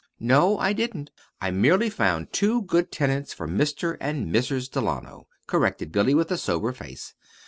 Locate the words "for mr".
3.35-3.97